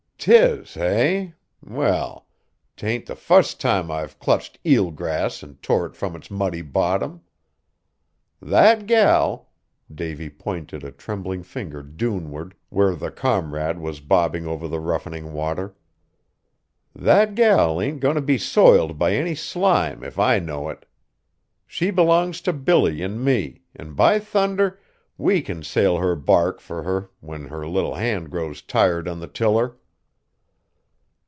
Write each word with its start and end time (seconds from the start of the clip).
"'T 0.23 0.31
is, 0.35 0.75
hey? 0.75 1.33
Well, 1.65 2.27
't 2.77 2.85
ain't 2.87 3.05
the 3.07 3.15
fust 3.15 3.59
time 3.59 3.89
I've 3.89 4.19
clutched 4.19 4.59
eelgrass 4.63 5.41
an' 5.43 5.57
tore 5.63 5.87
it 5.87 5.95
from 5.95 6.15
its 6.15 6.29
muddy 6.29 6.61
bottom. 6.61 7.21
That 8.39 8.85
gal," 8.85 9.49
Davy 9.91 10.29
pointed 10.29 10.83
a 10.83 10.91
trembling 10.91 11.41
finger 11.41 11.81
dune 11.81 12.29
ward, 12.29 12.53
where 12.69 12.93
the 12.93 13.09
Comrade 13.09 13.79
was 13.79 13.99
bobbing 13.99 14.45
over 14.45 14.67
the 14.67 14.79
roughening 14.79 15.33
water, 15.33 15.73
"that 16.95 17.33
gal 17.33 17.81
ain't 17.81 17.99
goin' 17.99 18.13
t' 18.13 18.21
be 18.21 18.37
soiled 18.37 18.99
by 18.99 19.13
any 19.15 19.33
slime 19.33 20.03
if 20.03 20.19
I 20.19 20.37
know 20.37 20.69
it. 20.69 20.85
She 21.65 21.89
b'longs 21.89 22.41
t' 22.41 22.51
Billy 22.51 23.01
an' 23.01 23.23
me, 23.23 23.63
an' 23.75 23.93
by 23.95 24.19
thunder! 24.19 24.79
we 25.17 25.41
can 25.41 25.63
sail 25.63 25.97
her 25.97 26.15
bark 26.15 26.59
fur 26.59 26.83
her 26.83 27.09
when 27.21 27.45
her 27.47 27.67
little 27.67 27.95
hand 27.95 28.29
grows 28.29 28.61
tired 28.61 29.07
on 29.07 29.19
the 29.19 29.27
tiller!" 29.27 29.77